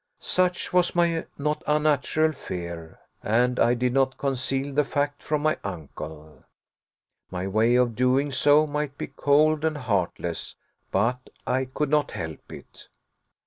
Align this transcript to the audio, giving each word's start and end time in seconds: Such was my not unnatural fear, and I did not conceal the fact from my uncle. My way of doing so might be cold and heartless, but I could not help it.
Such 0.23 0.73
was 0.73 0.95
my 0.95 1.27
not 1.37 1.61
unnatural 1.67 2.31
fear, 2.31 3.01
and 3.21 3.59
I 3.59 3.75
did 3.75 3.93
not 3.93 4.17
conceal 4.17 4.73
the 4.73 4.83
fact 4.83 5.21
from 5.21 5.43
my 5.43 5.59
uncle. 5.63 6.43
My 7.29 7.45
way 7.45 7.75
of 7.75 7.93
doing 7.95 8.31
so 8.31 8.65
might 8.65 8.97
be 8.97 9.05
cold 9.05 9.63
and 9.63 9.77
heartless, 9.77 10.55
but 10.89 11.29
I 11.45 11.65
could 11.65 11.89
not 11.91 12.13
help 12.13 12.51
it. 12.51 12.87